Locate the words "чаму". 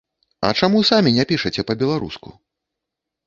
0.59-0.79